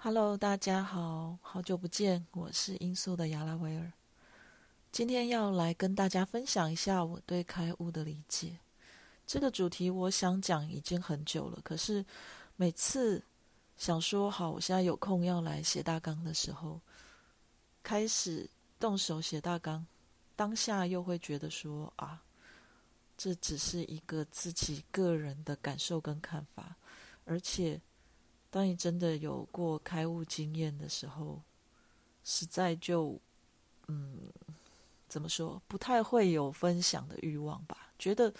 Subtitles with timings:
[0.00, 3.92] Hello，大家好，好久不见，我是音速的亚拉维尔。
[4.92, 8.56] 今天要来跟大家分享一下我对开悟的理解。
[9.26, 12.06] 这个主题我想讲已经很久了，可是
[12.54, 13.20] 每次
[13.76, 16.80] 想说好，我现在有空要来写大纲的时候，
[17.82, 19.84] 开始动手写大纲，
[20.36, 22.22] 当下又会觉得说啊。
[23.16, 26.76] 这只是一个自己个人的感受跟看法，
[27.24, 27.80] 而且，
[28.50, 31.42] 当你真的有过开悟经验的时候，
[32.24, 33.18] 实在就，
[33.86, 34.16] 嗯，
[35.08, 37.90] 怎么说，不太会有分享的欲望吧？
[37.98, 38.32] 觉得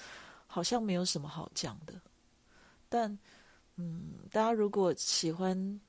[0.47, 2.01] 好像没有什么好讲的。
[2.89, 3.19] 但，
[3.77, 5.81] 嗯，大家如果喜欢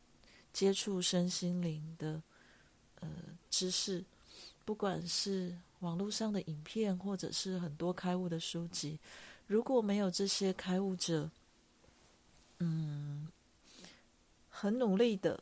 [0.52, 2.22] 接触身心灵的，
[3.00, 3.10] 呃，
[3.50, 4.04] 知识，
[4.66, 5.58] 不管是。
[5.80, 9.00] 网络上的影片，或者是很多开悟的书籍，
[9.48, 11.32] 如果没有这些开悟者，
[12.58, 13.26] 嗯，
[14.62, 15.42] 很努力的，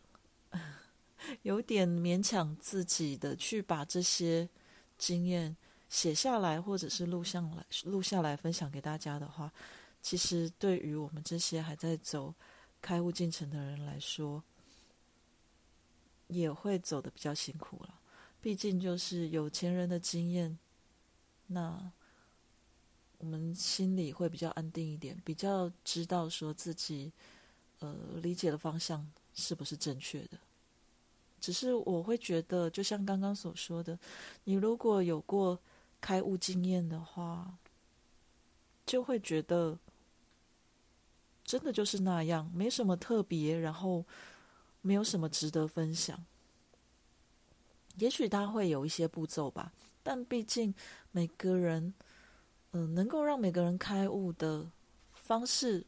[1.41, 4.47] 有点勉强自己的去把这些
[4.95, 5.57] 经验
[5.89, 9.51] 写下来，或者是录下来，录下来分享给大家的话，
[10.03, 12.31] 其实对于我们这些还在走
[12.79, 14.43] 开悟进程的人来说，
[16.27, 17.99] 也会走的比较辛苦了。
[18.39, 20.55] 毕竟就是有钱人的经验，
[21.47, 21.91] 那
[23.17, 27.11] 我们心里会比较安定一点，比较知道说自己
[27.79, 30.37] 呃理解的方向是不是正确的。
[31.39, 33.97] 只是我会觉得，就像刚刚所说的，
[34.43, 35.59] 你如果有过
[36.01, 37.57] 开悟经验的话，
[38.85, 39.77] 就会觉得
[41.43, 44.03] 真的就是那样，没什么特别，然后
[44.81, 46.25] 没有什么值得分享。
[47.97, 50.73] 也许他会有一些步骤吧，但毕竟
[51.11, 51.93] 每个人，
[52.71, 54.69] 嗯，能够让每个人开悟的
[55.13, 55.85] 方式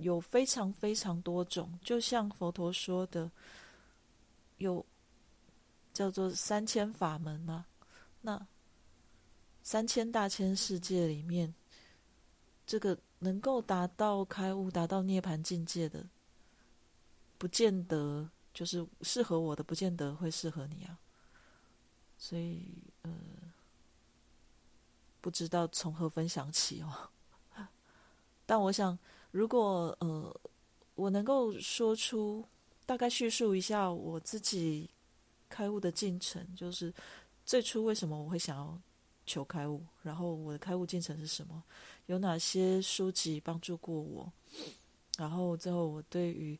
[0.00, 1.78] 有非常非常多种。
[1.82, 3.30] 就像佛陀说的，
[4.56, 4.84] 有
[5.92, 7.66] 叫做三千法门嘛。
[8.20, 8.46] 那
[9.62, 11.54] 三千大千世界里面，
[12.66, 16.06] 这个能够达到开悟、达到涅槃境界的，
[17.36, 20.98] 不见得就是适合我的，不见得会适合你啊。
[22.16, 22.66] 所以，
[23.02, 23.12] 呃，
[25.20, 27.10] 不知道从何分享起哦。
[28.44, 28.98] 但我想，
[29.30, 30.40] 如果呃，
[30.94, 32.44] 我能够说出
[32.86, 34.88] 大概叙述一下我自己
[35.48, 36.92] 开悟的进程，就是
[37.44, 38.80] 最初为什么我会想要
[39.26, 41.62] 求开悟，然后我的开悟进程是什么，
[42.06, 44.32] 有哪些书籍帮助过我，
[45.16, 46.58] 然后最后我对于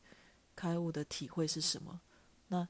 [0.55, 2.01] 开悟的体会是什么，
[2.49, 2.67] 那。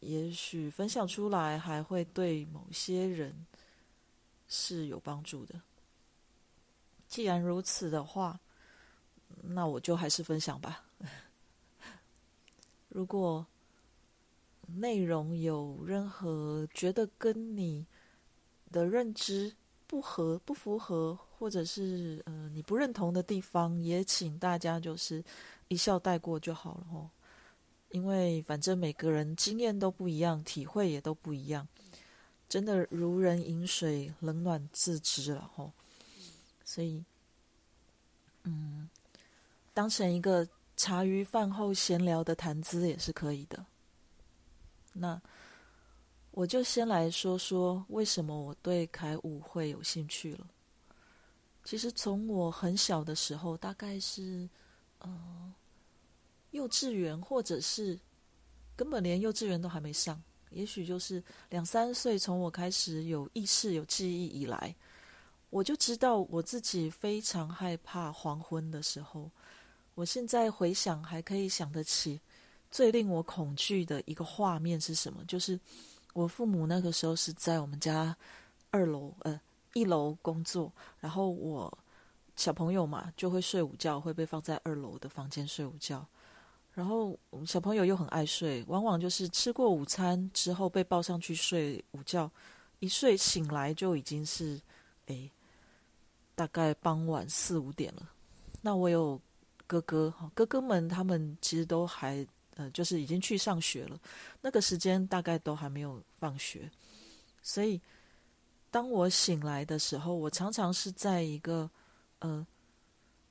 [0.00, 3.46] 也许分享出来还会对某些人
[4.48, 5.60] 是有帮助的。
[7.06, 8.40] 既然如此的话，
[9.42, 10.84] 那我就还是分享吧。
[12.88, 13.46] 如果
[14.66, 17.86] 内容有任何觉得跟你
[18.70, 19.52] 的认知
[19.86, 25.24] 不合、不符合，或者是呃你不认同的地方，也请大家就是
[25.68, 27.10] 一笑带过就好了哦。
[27.90, 31.66] 因为反正每个人经验都不一样，体会也都不一样，
[32.48, 35.72] 真的如人饮水，冷暖自知了吼。
[36.64, 37.04] 所以，
[38.44, 38.88] 嗯，
[39.80, 40.46] 当成一个
[40.76, 43.64] 茶余饭后闲聊的谈资也是可以的。
[44.92, 45.18] 那
[46.32, 50.46] 我就先来说说为什么我对开舞会有兴趣了。
[51.64, 54.46] 其实从我很小的时候，大概是，
[55.00, 55.54] 嗯。
[56.50, 57.98] 幼稚园，或者是
[58.76, 64.76] 根本连幼稚园都还没上，也许就是两三岁，从我开始有意识、有记忆以来，
[65.48, 69.30] 我就知道我自己非常害怕黄昏的时候。
[70.00, 72.18] 我现在回想，还可以想得起
[72.70, 75.22] 最令我恐惧的一个画面是什么？
[75.26, 75.60] 就是
[76.14, 78.16] 我父母那个时候是在我们家
[78.70, 79.38] 二楼，呃，
[79.74, 81.70] 一楼工作，然后我
[82.34, 86.06] 小朋友嘛就会睡午觉，会被放在二楼的房间睡午觉。
[86.72, 87.14] 然后
[87.46, 92.30] 小朋友又很爱睡，往往就是吃过午餐之后被抱上去睡午觉，
[92.78, 94.58] 一睡醒来就已经是，
[95.08, 95.30] 哎，
[96.34, 98.10] 大概傍晚四五点了。
[98.62, 99.20] 那我有
[99.70, 102.26] 哥哥哈，哥哥们他们其实都还
[102.56, 103.96] 呃，就是已经去上学了，
[104.40, 106.68] 那个时间大概都还没有放学。
[107.42, 107.80] 所以
[108.70, 111.70] 当我醒来的时候，我常常是在一个
[112.18, 112.44] 呃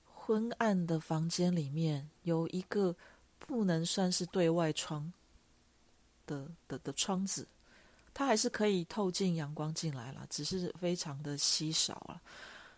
[0.06, 2.96] 昏暗的房间里面，有一个。
[3.48, 5.12] 不能算是对外窗
[6.28, 7.48] 的的的窗子，
[8.14, 12.22] 它还是可以透进阳光进来了，只是非常的稀少了。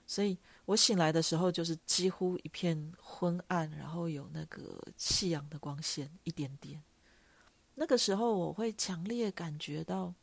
[0.08, 6.81] 所以我醒来的时候，就是几乎一片昏暗，然后有那个夕阳的光线一点点。
[7.75, 10.13] 那个时候我会强烈感觉到，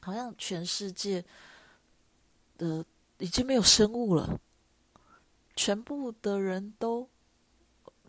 [0.00, 1.24] 好像全世界
[2.58, 2.84] 的
[3.18, 4.38] 已经没有生物了，
[5.54, 7.08] 全部的人都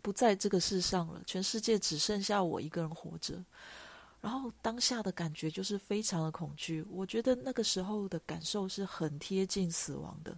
[0.02, 3.42] 不在这个世上了，全世界只剩下我一个人活着。
[4.20, 10.36] 然后当下的感觉就是非常的恐惧，我觉得那个时候的感受是很贴近死亡的，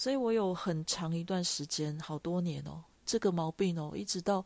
[0.00, 4.42] 所以我有很长一段时间，好多年哦，这个毛病哦，一直到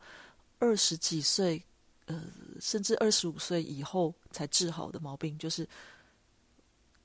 [0.58, 1.62] 二十几岁，
[2.06, 2.20] 呃，
[2.60, 5.64] 甚至二十五岁以后才治好的毛病，就是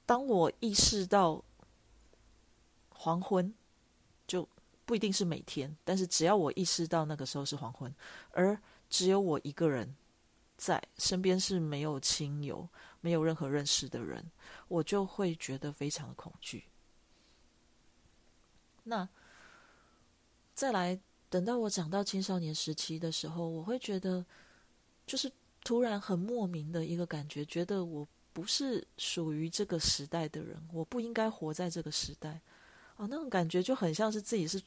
[0.04, 1.40] 当我意识到
[2.90, 3.54] 黄昏，
[4.26, 4.50] 就
[4.84, 7.94] 不一定是每天，但是只要我意识到那个时候是黄昏，
[8.32, 8.60] 而
[8.90, 9.96] 只有我一个人。
[10.58, 12.68] 在身边是没有亲友，
[13.00, 14.30] 没有任何认识的人，
[14.68, 16.66] 我就会觉得非常的恐惧。
[18.90, 19.08] 那
[20.54, 21.00] 再来，
[21.30, 24.26] 等到我长到青少年时期的时候，我会觉得，
[25.06, 25.32] 就是
[25.64, 32.42] 突然很莫名的一个感觉，觉得我不是属于这个时代的人，我不应该活在这个时代。
[32.98, 34.62] 哦，那种感觉就很像是自己是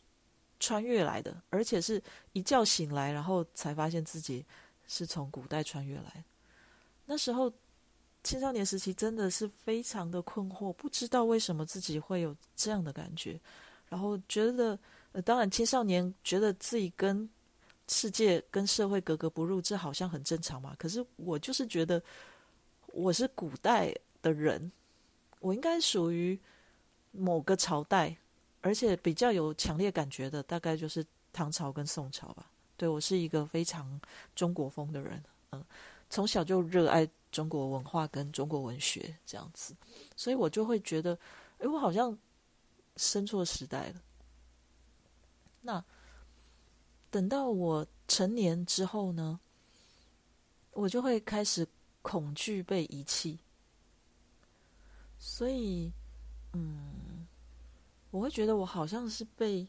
[0.59, 2.03] 穿越来的，而且是
[2.33, 4.45] 一觉醒来，然后才发现自己。
[4.89, 6.23] 是从古代穿越来，
[7.07, 7.51] 那时候
[8.23, 13.41] 青少年时期真的是非常的困惑，不知道为什么自己会有这样的感觉，
[13.93, 14.79] 然后觉得，
[15.13, 17.29] 呃，当然青少年觉得自己跟
[17.89, 20.75] 世界、跟社会格格不入，这好像很正常嘛。
[20.79, 22.03] 可是我就是觉得
[22.87, 24.73] 我是古代的人，
[25.41, 26.41] 我应该属于
[27.11, 28.17] 某个朝代，
[28.63, 31.05] 而且比较有强烈感觉的，大概就是
[31.35, 32.47] 唐朝跟宋朝吧。
[32.79, 34.01] 对我是一个非常
[34.35, 35.63] 中国风的人，嗯，
[36.09, 39.77] 从小就热爱中国文化跟中国文学这样子，
[40.17, 41.13] 所以我就会觉得，
[41.59, 42.17] 哎，我好像
[42.97, 44.03] 生错时代了。
[45.61, 45.85] 那
[47.11, 49.39] 等到我成年之后呢，
[50.73, 51.67] 我就会开始
[52.03, 53.39] 恐惧被遗弃，
[55.19, 55.93] 所以，
[56.53, 57.27] 嗯，
[58.11, 59.67] 我会觉得我好像是被。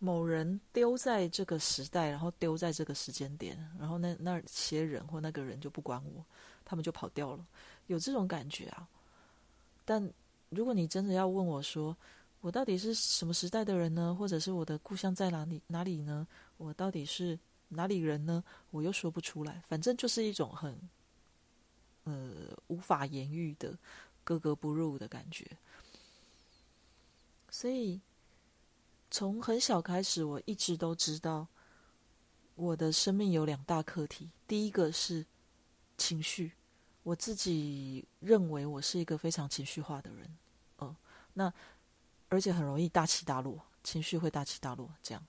[0.00, 6.24] 某人丢在这个时代，然后丢在这个时间点，然后那那些人或那个人就不管我，
[6.64, 7.44] 他们就跑掉了，
[7.88, 8.88] 有这种感觉啊。
[9.84, 10.08] 但
[10.50, 11.96] 如果你真的要问我说，
[12.40, 14.14] 我到底是什么时代的人呢？
[14.18, 16.26] 或者是我的故乡在哪里哪里呢？
[16.56, 18.42] 我到底是哪里人呢？
[18.70, 20.78] 我又说不出来，反正就是一种很
[22.04, 23.78] 呃无法言喻的
[24.24, 25.46] 格格不入的感觉，
[27.50, 28.00] 所以。
[29.10, 31.48] 从很小开始，我一直都知道，
[32.56, 34.28] 我的生命有两大课题。
[34.46, 35.24] 第一个是
[35.96, 36.52] 情绪，
[37.02, 40.38] 我自己认为我是一个非常情绪化的人，
[40.78, 40.94] 嗯，
[41.34, 41.52] 那
[42.28, 44.90] 而且很容易大起大落，情绪会大起大落。
[45.02, 45.26] 这样，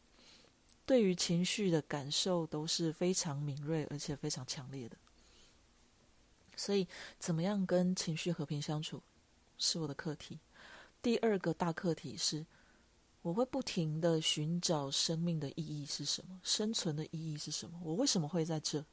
[0.86, 4.98] 对于情绪的感受都是非常敏锐而且非常强烈的。
[6.56, 6.88] 所以，
[7.20, 9.02] 怎么样跟情绪和平相处，
[9.58, 10.40] 是我的课题。
[11.02, 12.46] 第二个大课题是。
[13.22, 17.78] 我会不停的寻找生命的意义是什么，生存的意义是什么？
[17.84, 18.84] 我为什么会在这？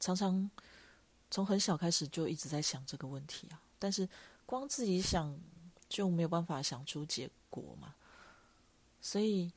[0.00, 0.50] 常常
[1.30, 4.08] 从很小开始就一直在想这个问题啊，但是
[4.44, 5.38] 光自己想
[5.88, 7.94] 就没有办法想出结果嘛，
[9.00, 9.52] 所以，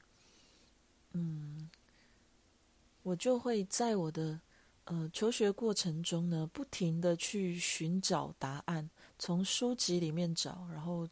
[1.11, 1.69] 嗯，
[3.01, 4.39] 我就会在我的
[4.85, 11.07] 呃求学过程中呢，不停的去寻找答案，从书籍里面找，然后。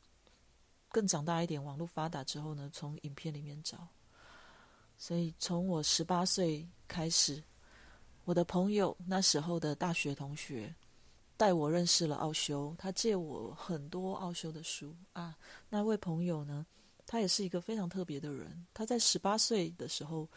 [0.94, 3.88] 更长大一点，网络发达之后呢，从影片里面找。
[4.98, 7.42] 所以从我十八岁开始，
[8.26, 10.74] 我的朋友那时候的大学同学
[11.38, 15.36] 带我认识了奥修，他借我很多奥修的书啊。
[15.70, 16.66] 那位朋友呢，
[17.08, 18.66] 他也是一个非常特别的人。
[18.74, 20.28] 他在十八岁的时候，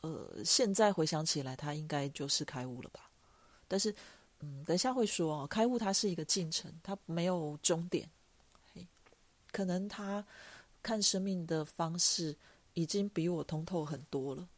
[0.00, 3.10] 呃，现在回想起来，他应该就是开悟了吧？
[3.68, 3.94] 但是，
[4.40, 8.08] 嗯，等一下会说哦，开悟它是一个进程，它没有终点。
[8.72, 8.86] 嘿
[9.52, 10.24] 可能他
[10.82, 12.34] 看生命的方式
[12.74, 14.48] 已经比我通透很多了，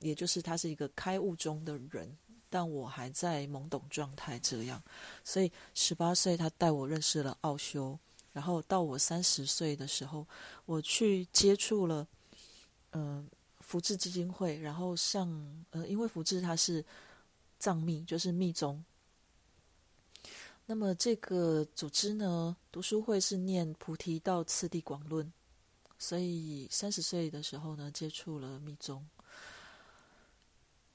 [0.00, 2.16] 也就是他是一个开悟中的人，
[2.48, 4.38] 但我还在懵懂状态。
[4.38, 4.82] 这样，
[5.24, 7.98] 所以十八岁他带我认识了奥修，
[8.32, 10.26] 然后到我三十岁的时候，
[10.66, 12.06] 我去接触了
[12.92, 13.28] 嗯
[13.60, 15.28] 福智基金会，然后上
[15.70, 16.84] 呃，因为福智它是
[17.58, 18.84] 藏密，就是密宗。
[20.64, 25.26] 那么这个组织呢，读书会是念《菩提道次第广论》，
[25.98, 29.02] 所以三十岁的时候呢，接触了密宗。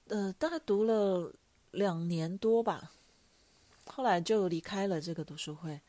[0.08, 1.34] 呃，大概读了
[1.72, 2.92] 两年多吧，
[3.86, 5.80] 后来就离开了这个读书会，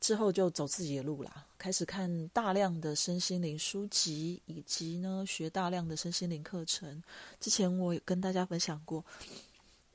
[0.00, 7.02] 之后就走自己的路啦，开始看大量的身心灵书籍，以及呢学大量的身心灵课程。
[7.38, 9.04] 之前我有跟大家分享过。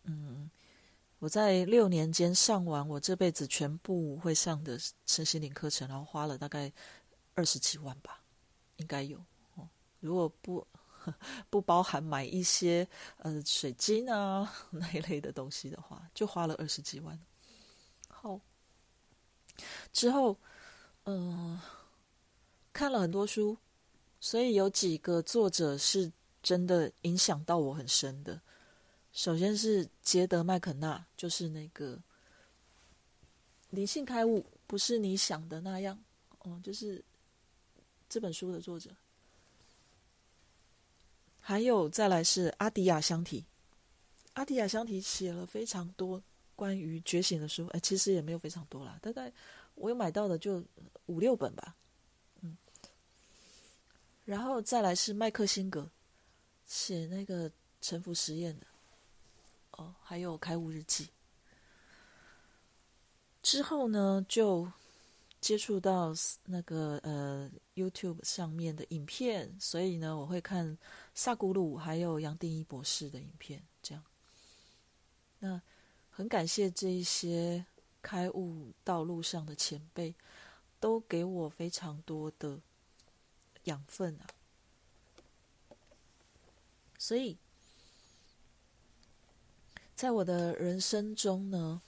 [0.04, 0.50] 嗯，
[1.20, 6.72] 我在六年间上完我这辈子全部会上的身心灵课程，然后花了大概
[7.34, 8.22] 二十几万吧，
[8.78, 9.18] 应该有
[9.56, 9.68] 哦。
[10.00, 10.66] 如果不
[11.50, 12.88] 不包含买一些
[13.18, 17.20] 呃水晶啊 那一类的东西的话，就花了二十几万。
[18.08, 18.40] 好，
[19.92, 20.38] 之后
[21.06, 21.60] 嗯
[22.74, 23.58] 看了很多书，
[24.20, 26.12] 所以有几个作者是
[26.44, 28.40] 真的影响到我很深的。
[29.14, 32.00] 首先是杰德麦肯纳，就是那个
[33.72, 35.98] 灵性开悟，不是你想的那样。
[36.40, 37.04] 哦，就是
[38.08, 38.92] 这本书的作者。
[41.48, 43.42] 还有再来是阿迪亚香缇，
[44.34, 46.22] 阿迪亚香缇写了非常多
[46.58, 49.32] 关于觉醒的书，哎，其实也没有非常多啦，大概
[49.76, 50.62] 我有买到的就
[51.06, 51.74] 五六本吧。
[52.42, 52.58] 嗯，
[54.26, 55.90] 然后再来是麦克辛格，
[56.66, 57.50] 写那个
[57.80, 58.68] 沉浮实验的。
[59.72, 61.08] 哦，还有开悟日记。
[63.42, 64.70] 之后呢，就
[65.40, 66.14] 接触到
[66.44, 70.78] 那个呃 YouTube 上面的影片，所以呢，我会看
[71.18, 73.60] 萨古鲁还有杨定一博士的影片。
[73.82, 74.04] 这样，
[75.40, 75.60] 那
[76.12, 77.66] 很感谢这一些
[78.04, 80.14] 开悟道路上的前辈，
[80.80, 82.60] 都给我非常多的
[83.64, 84.28] 养分啊。
[87.00, 87.36] 所以。
[89.96, 91.82] 在我的人生中呢，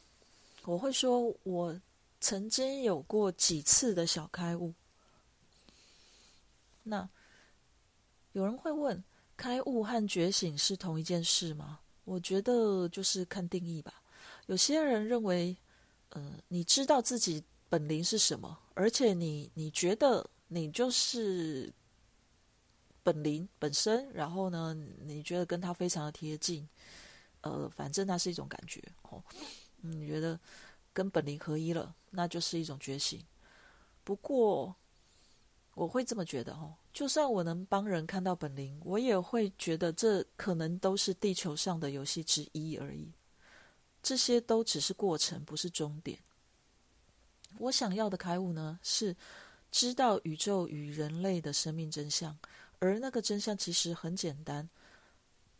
[0.63, 1.79] 我会说，我
[2.19, 4.73] 曾经有过几次的小开悟。
[6.81, 7.07] 那
[8.31, 9.03] 有人会问，
[9.39, 11.79] 开悟和觉醒是同一件事吗？
[12.03, 14.03] 我觉得就是看定义吧。
[14.47, 15.55] 有些人认为，
[16.09, 21.71] 呃，你知道自己本灵是什么，而且你你觉得你就是
[23.01, 24.73] 本灵本身，然后呢，
[25.05, 26.67] 你觉得跟他非常的贴近。
[27.39, 29.23] 呃，反正那是一种感觉哦。
[29.77, 30.37] 你觉得
[30.91, 33.23] 跟本灵合一了，那就是一种觉醒。
[34.03, 34.75] 不过，
[35.75, 36.75] 我会这么觉得哦。
[36.91, 43.11] 就算我能帮人看到本灵，我也会觉得这可能都是地球上的游戏之一而已。
[44.01, 46.19] 这些都只是过程，不是终点。
[47.57, 49.15] 我想要的开悟呢，是
[49.71, 52.37] 知道宇宙与人类的生命真相，
[52.79, 54.69] 而那个真相其实很简单。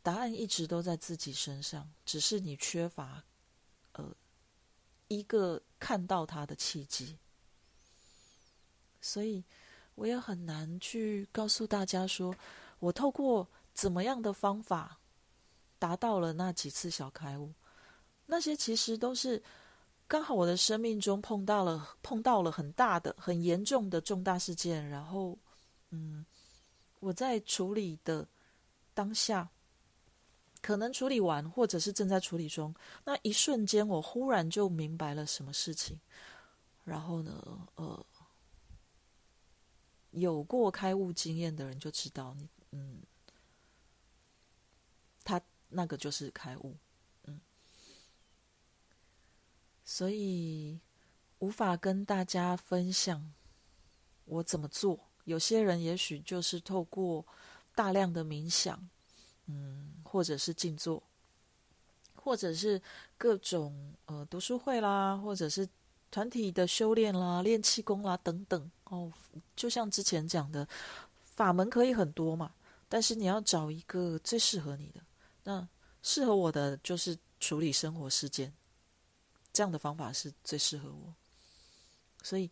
[0.01, 3.23] 答案一直都在自己身上，只是你缺乏，
[3.93, 4.15] 呃，
[5.09, 7.17] 一个看到它的契机。
[9.01, 9.43] 所以，
[9.99, 12.33] 我也很难去告诉大家说，
[12.79, 14.97] 我透过怎么样的方法
[15.77, 17.51] 达到了那几次小开悟。
[18.25, 19.43] 那些其实都是
[20.07, 25.37] 刚好我的生命中碰到了碰到了很大的、很严重的重大事件，然后，
[25.89, 26.25] 嗯，
[27.01, 28.25] 我在处理的
[28.93, 29.49] 当下。
[30.61, 32.73] 可能处理完，或者是正在处理中，
[33.05, 35.99] 那一瞬间，我忽然就明白了什么事情。
[36.83, 37.41] 然后呢，
[37.75, 37.98] 呃，
[40.19, 42.35] 有过开悟经验的人就知道，
[42.71, 43.01] 嗯，
[45.23, 46.75] 他那个就是开悟，
[47.25, 47.39] 嗯，
[49.83, 50.79] 所以
[51.39, 53.33] 无法跟大家分享
[54.25, 54.99] 我怎么做。
[55.25, 57.25] 有些人也许就是透过
[57.75, 58.89] 大量的冥想，
[59.45, 59.87] 嗯。
[60.11, 61.03] 或者是静坐，
[62.15, 62.81] 或者是
[63.15, 65.69] 各种呃读书会啦，或者是
[66.09, 69.11] 团体的修炼啦、练气功啦等等哦。
[69.55, 70.67] 就像之前讲的，
[71.23, 72.53] 法门可以很多嘛，
[72.87, 75.01] 但是你要找一个最适合你的。
[75.43, 75.67] 那
[76.03, 78.53] 适合我的就是处理生活事件，
[79.51, 81.13] 这样的方法是最适合我。
[82.21, 82.49] 所以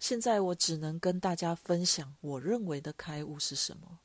[0.00, 3.98] 现在我只能跟大家分享我认为的开悟是什么。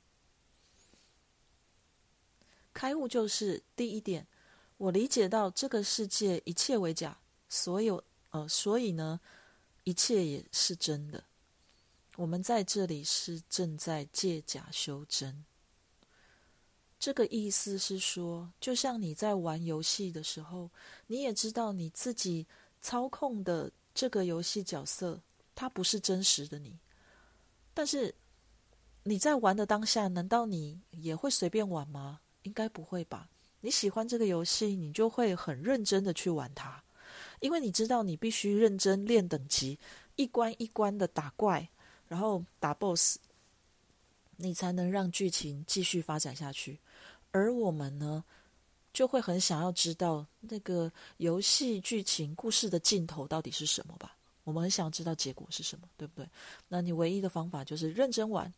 [2.71, 4.25] 开悟就是第一点，
[4.77, 7.17] 我理解到这个世界一切为假，
[7.49, 9.19] 所有呃，所以呢，
[9.83, 11.23] 一切也是真的。
[12.19, 15.45] 我们在这里是正在借假修真。
[16.99, 20.69] 这个意思是说，就像你在玩游戏的时候，
[21.07, 22.45] 你也知道你自己
[22.81, 25.21] 操控的这个游戏角色，
[25.55, 26.77] 它不是真实的你。
[27.73, 28.13] 但是
[29.03, 32.19] 你在玩的当下，难道你也会随便玩吗？
[32.43, 33.29] 应该不会吧？
[33.61, 36.83] 你喜欢这个游戏，你就会很认真的去玩它，
[37.39, 39.79] 因为你知道你必须认真练等级，
[40.17, 41.69] 一关一关的打怪，
[42.09, 43.17] 然后打 BOSS，
[44.35, 46.77] 你才能让剧情继续发展下去。
[47.31, 48.21] 而我们呢，
[48.91, 54.17] 就会很想要知道那个游戏剧情故事的尽头到底是什么吧？
[54.43, 56.27] 我们很想知道结果是什么，对不对？
[56.67, 58.53] 那你唯一的方法就是认真玩。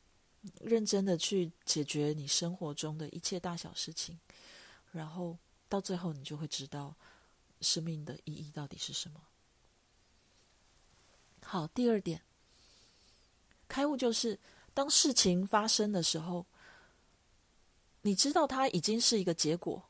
[0.60, 4.20] 认真的去解决你生活中的一切大小事情，
[4.92, 5.38] 然后
[5.70, 6.96] 到最后你就会知道
[7.60, 9.22] 生命的意义到底是什么。
[11.44, 12.20] 好，第二点，
[13.72, 14.38] 开悟就是
[14.74, 16.46] 当事情发生的时候，
[18.02, 19.82] 你知道它已经是一个结果，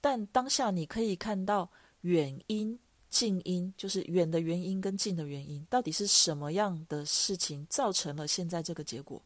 [0.00, 1.70] 但当下你可以看到
[2.00, 2.80] 远因、
[3.10, 9.22] 近因，就是远的原因跟近的原因，到底是什么样的事情造成了现在这个结果，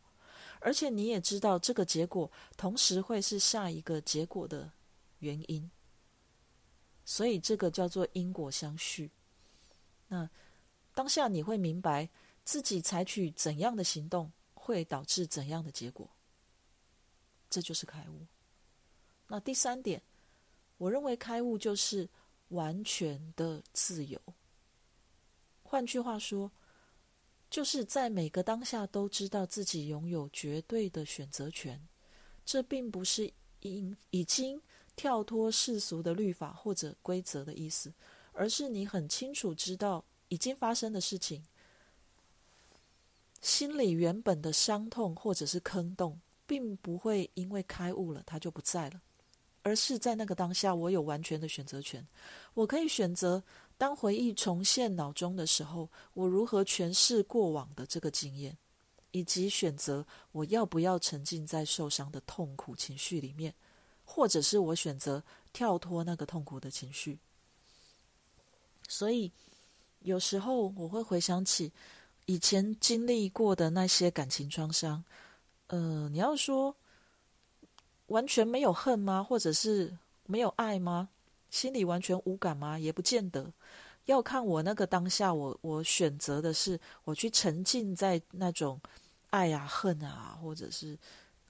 [0.59, 4.68] 而且你也知道这个结果同时会是下一个结果的
[5.21, 5.71] 原因，
[7.04, 9.09] 所以这个叫做因果相续。
[10.09, 10.28] 那。
[10.94, 12.06] 当下你会明白
[12.45, 16.11] 自己采取怎样的行动会导致怎样的结果，
[17.49, 18.27] 这就是开悟。
[19.29, 20.03] 那第三点，
[20.77, 22.09] 我认为开悟就是
[22.49, 24.21] 完全的自由。
[25.63, 26.51] 换句话说，
[27.49, 31.81] 就是在每个当下都知道自己拥有绝对的选择权。
[32.45, 34.61] 这并不是已已经
[34.97, 37.93] 跳脱世俗的律法或者规则的意思，
[38.33, 40.05] 而是你很清楚知道。
[40.29, 41.45] 已经发生的事情，
[43.43, 49.03] 心里原本的伤痛或者是坑洞，并不会因为开悟了，它就不在了，
[49.63, 52.07] 而是在那个当下，我有完全的选择权。
[52.55, 53.43] 我可以选择，
[53.77, 58.57] 当回忆重现脑中的时候，我如何诠释过往的这个经验，
[59.11, 63.53] 以及选择我要不要沉浸在受伤的痛苦情绪里面，
[64.05, 65.23] 或者是我选择
[65.53, 67.19] 跳脱那个痛苦的情绪。
[68.87, 69.33] 所以。
[70.05, 71.71] 有时候我会回想起
[72.26, 75.02] 以前经历过的那些感情创伤，
[75.67, 76.75] 呃，你要说
[78.07, 79.23] 完全没有恨吗？
[79.23, 81.09] 或者是没有爱吗？
[81.50, 82.79] 心里完全无感吗？
[82.79, 83.52] 也不见得。
[84.07, 88.81] 要看我那个当下，我我选择的是我去沉浸在那种
[89.31, 90.99] 爱啊、恨啊，或者是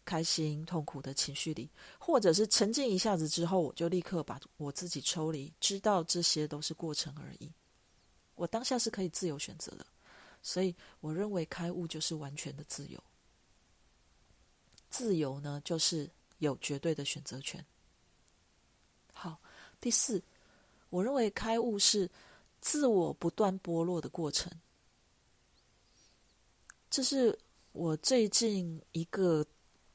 [0.05, 7.50] 开心、痛苦的情绪里，或者是沉浸一下子之后，我就立刻把我自己抽离，知道这些都是过程而已。
[8.35, 9.87] 我当下是可以自由选择的，
[10.43, 13.02] 所以我认为开悟就是完全的自由。
[14.91, 17.65] 自由呢，就是有绝对的选择权。
[19.13, 19.41] 好，
[19.81, 20.23] 第四，
[20.91, 22.11] 我认为开悟是
[22.61, 24.52] 自我不断剥落的过程。
[26.91, 27.39] 这是
[27.73, 29.47] 我最近一个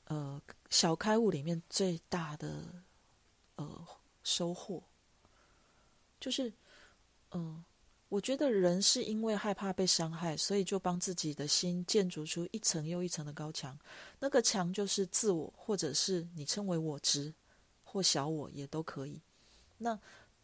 [0.05, 2.73] 呃小开悟里面最大的
[3.55, 3.87] 呃
[4.23, 4.81] 收获，
[6.19, 6.51] 就是
[7.31, 7.63] 嗯。
[8.09, 13.77] 我觉得人是因为害怕被伤害，所以就帮自己的心建筑出一层又一层的高墙。
[14.17, 17.33] 那个墙就是自我，或者是你称为我执
[17.83, 19.21] 或小我也都可以。
[19.77, 19.99] 那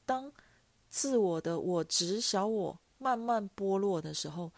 [0.05, 0.31] 当
[0.89, 4.51] 自我的我执小我慢慢剥落的时候，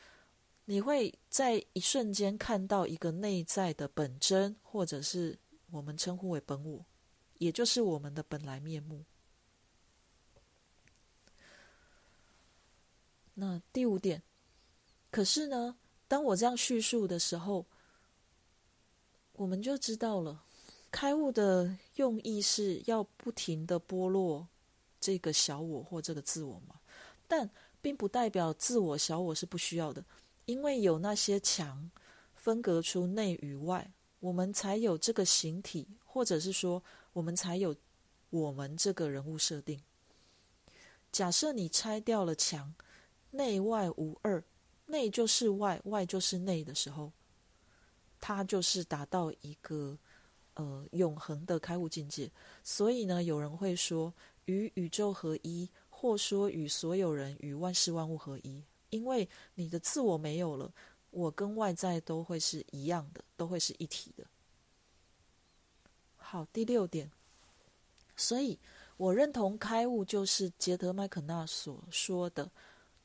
[0.65, 5.37] 你会在一瞬间看到一个内在的本真，或者是
[5.69, 6.83] 我们称呼为本我，
[7.37, 9.05] 也就是我们的本来面目。
[13.37, 14.23] 那第五点，
[15.11, 15.75] 可是呢，
[16.07, 17.65] 当我这样叙述的时候，
[19.33, 20.41] 我们就知道了，
[20.89, 24.47] 开悟的用意是要不停的剥落
[25.01, 26.79] 这个小我或这个自我嘛？
[27.27, 27.49] 但
[27.81, 30.01] 并不代表自我小我是不需要的，
[30.45, 31.91] 因为有那些墙
[32.35, 37.75] 分隔出内与外，我们才有这个形体，或者是说，我们才有
[38.29, 39.81] 我们这个人物设定。
[41.11, 42.73] 假设你拆掉了墙。
[43.35, 44.41] 内外无二，
[44.85, 47.11] 内就是外，外就是内的时候，
[48.21, 49.97] 它就是达到一个
[50.53, 52.31] 呃永恒的开悟境界。
[52.63, 54.13] 所以呢，有人会说
[54.45, 60.71] 与宇宙合一，或说与所有人与万事万物合一，因为你的自我没有了，
[61.11, 64.25] 我跟外在都会是一样的，都会是一体的。
[66.15, 67.11] 好，第六点，
[68.15, 68.57] 所以
[68.97, 72.49] 我认同开悟就是杰德麦肯纳所说的。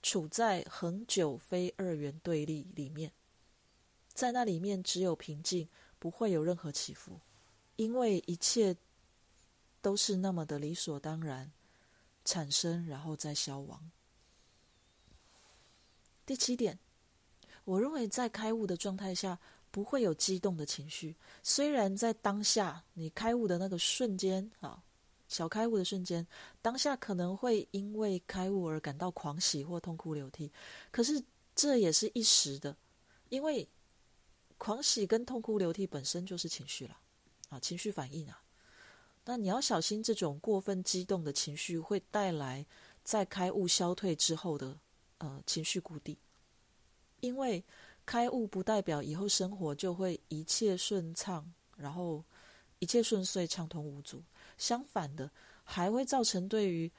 [0.02, 3.12] 处在恒久非二元对立里面，
[4.12, 7.20] 在那里面只有平静，不会有任何起伏，
[7.76, 8.76] 因为一切
[9.82, 11.52] 都是那么的理所当然，
[12.24, 13.90] 产生然后再消亡。
[16.24, 16.78] 第七点，
[17.64, 19.38] 我认为在开悟的状态下
[19.70, 24.82] 不会有激动的情绪，虽然在当下你开悟的那个瞬间啊。
[25.30, 26.26] 小开悟的瞬间，
[26.60, 30.52] 当下可能会因为开悟而感到狂喜或痛哭流涕，
[30.90, 31.22] 可是
[31.54, 32.76] 这也是一时的，
[33.28, 33.66] 因为
[34.58, 36.98] 狂喜跟痛哭流涕本身就是情绪了，
[37.48, 38.42] 啊，情绪反应啊。
[39.24, 42.66] 那你要小心这种过分激动的情绪会带来
[43.04, 44.76] 在开悟消退之后的
[45.18, 46.18] 呃情绪谷底，
[47.20, 47.64] 因为
[48.04, 52.24] 开悟不代表以后生活就会一切顺畅，然后
[52.80, 54.20] 一切顺遂、畅通无阻。
[54.61, 55.29] 相反的，
[55.64, 56.92] 还会造成对于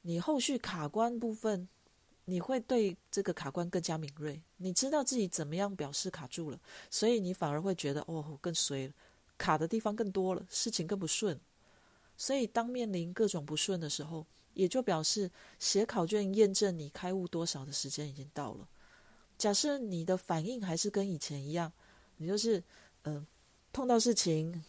[0.00, 1.68] 你后续卡关部分，
[2.24, 4.42] 你会对这个卡关更加敏锐。
[4.56, 6.58] 你知道自己怎么样表示卡住了，
[6.90, 8.94] 所以你反而会觉得哦更衰了，
[9.36, 11.38] 卡的地方更多了，事情更不顺。
[12.16, 18.66] 所以当面临各种不顺的时候，也就表示写考卷验证你开悟多少的时间已经到了。
[19.36, 21.70] 假设你的反应还是跟以前一样，
[22.16, 22.60] 你就是
[23.02, 23.24] 嗯
[23.72, 24.64] 碰到事情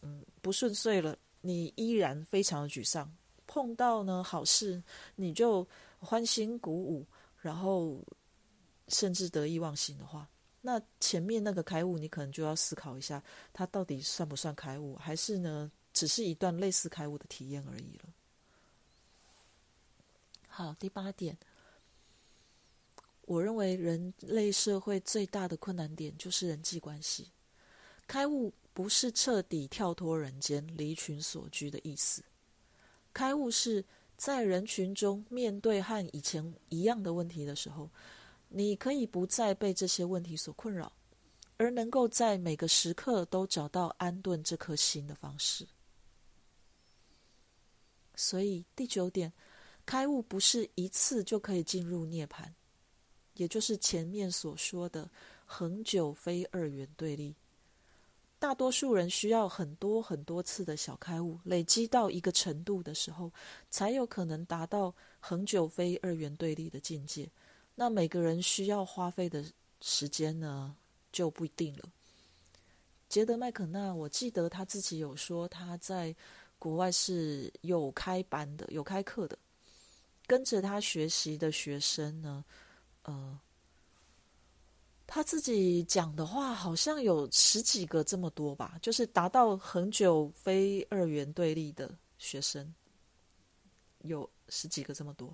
[0.00, 3.14] 嗯不顺遂了，你依然非常的沮丧。
[3.46, 4.82] 碰到呢好事，
[5.14, 8.02] 你就欢欣鼓舞，然后
[8.88, 10.26] 甚至得意忘形的话，
[10.62, 18.08] 那前面那个开悟，你可能就要思考一下，它到底算不算开悟，还是呢，只是一段类似开悟的体验而已了。
[20.48, 21.36] 好，第八点，
[23.22, 27.30] 我认为人类社会最大的困难点就是人际关系。
[28.06, 32.22] 开悟不是彻底跳脱人间、离群所居的意思。
[33.12, 33.82] 开悟是
[34.16, 37.88] 在人群中面对和以前一样的问题的时候，
[38.48, 40.92] 你可以不再被这些问题所困扰，
[41.56, 45.64] 而能够在每个时刻都找到安顿这颗心的方式。
[48.16, 49.32] 所以第九点，
[49.86, 52.52] 开悟不是一次就可以进入涅槃，
[53.34, 55.08] 也就是前面所说的
[55.44, 57.36] 恒久非二元对立。
[58.44, 63.32] 大多数人需要很多很多次的小开悟，累积到一个程度的时候，
[63.70, 67.26] 才有可能达到恒久非二元对立的境界。
[67.74, 69.42] 那每个人需要花费的
[69.80, 70.76] 时间呢，
[71.10, 71.88] 就不一定了。
[73.08, 76.14] 杰德麦肯纳，我记得他自己有说，他在
[76.58, 79.38] 国外是有开班的，有开课的，
[80.26, 82.44] 跟着他学习的学生呢，
[83.04, 83.40] 呃。
[85.14, 92.74] 他自己讲的话好像有十几个这么多吧，就是达到很久非二元对立的学生，
[94.00, 95.32] 有十几个这么多，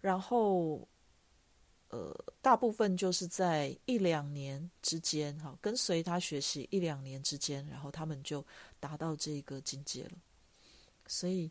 [0.00, 0.84] 然后，
[1.90, 2.12] 呃，
[2.42, 8.44] 大部分就是在一两年之间，哈，跟随他学习一两年之间，然后他们就
[8.80, 10.18] 达到这个境界了。
[11.06, 11.48] 所以，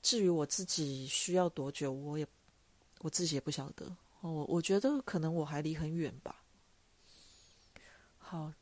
[0.00, 2.26] 至于我自己需要多久，我也
[3.02, 3.94] 我自己也不晓得。
[4.22, 6.42] 我我觉得可能我还离很远吧。
[8.28, 8.52] 好，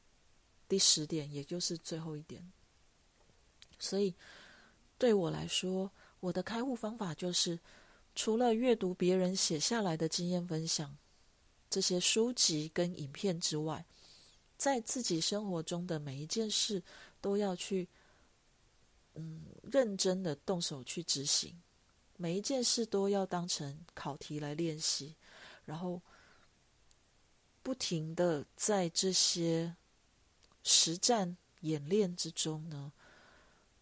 [0.68, 2.52] 第十点，也就是最后一点。
[3.78, 4.14] 所以，
[4.98, 7.58] 对我来说，我的开悟方法就是，
[8.14, 10.94] 除了阅读别人写下来的经验分享
[11.70, 13.86] 这些书籍跟影片之外，
[14.58, 16.82] 在自己生活中的每一件事，
[17.22, 17.88] 都要去，
[19.14, 21.58] 嗯，认真的动手去执行。
[22.18, 25.16] 每一件事都要当成考题来练习，
[25.64, 26.02] 然后。
[27.64, 29.74] 不停的在这些
[30.62, 32.92] 实战演练之中呢，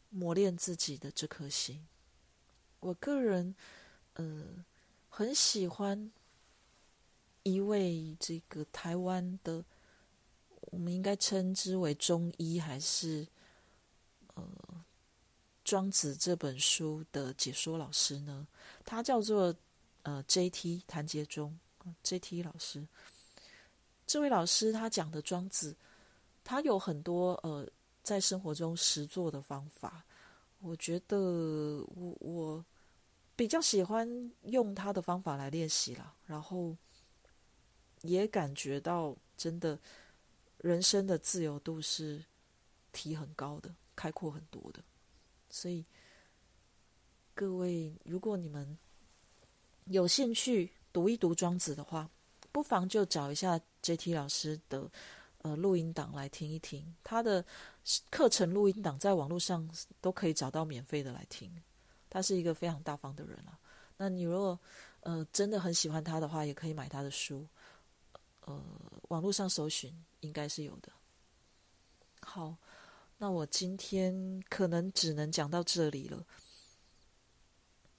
[0.09, 1.85] 磨练自己的这颗心。
[2.79, 3.57] 我个人，
[4.15, 4.65] 呃，
[5.09, 6.13] 很喜欢
[7.43, 9.65] 一位这个台湾的，
[10.61, 13.27] 我们应该称之为中医还是
[14.35, 14.45] 呃
[15.65, 18.47] 《庄子》这本书的解说老师呢？
[18.85, 19.53] 他叫做
[20.03, 20.85] 呃 J.T.
[20.87, 21.59] 谭杰忠
[22.05, 22.45] ，J.T.
[22.45, 22.87] 老师。
[24.13, 25.75] 这位老师他讲的庄子，
[26.45, 27.67] 他有很多呃
[28.03, 30.05] 在生活中实做的方法。
[30.61, 32.63] 我觉得我我
[33.35, 34.07] 比较喜欢
[34.43, 36.77] 用他的方法来练习啦，然后
[38.03, 39.79] 也感觉到真的
[40.59, 42.23] 人生的自由度是
[42.93, 44.85] 提很高的，开阔很多的。
[45.49, 45.83] 所以
[47.35, 48.77] 各位，如果你们
[49.87, 52.11] 有兴趣读一读庄子的话，
[52.53, 54.91] 不妨就找一下 J.T 老师的
[55.39, 57.45] 呃录音档来听一听，他的
[58.11, 59.69] 课程录音档在网络上
[60.01, 61.53] 都可以找到免费的来听。
[62.09, 63.59] 他是一个非常大方的人啊。
[63.97, 64.59] 那你如果
[65.01, 67.47] 呃真的很喜欢他的话，也可以买他的书，
[68.47, 68.63] 呃，
[69.09, 70.93] 网络上搜寻应该是有的。
[72.21, 72.57] 好，
[73.19, 76.25] 那我今天可能只能讲到这里了。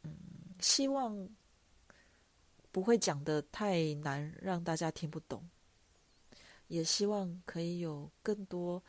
[0.04, 0.16] 嗯，
[0.60, 1.30] 希望。
[2.72, 5.48] 不会讲的太难，让大家听不懂。
[6.74, 8.82] 也希望可以有更多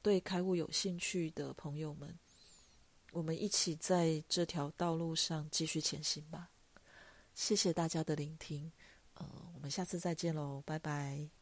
[0.00, 2.16] 对开悟有兴趣的朋友们，
[3.10, 6.48] 我们一起在这条道路上继续前行吧。
[7.34, 8.70] 谢谢大家的聆听，
[9.14, 11.39] 呃，我们下次再见喽，拜拜。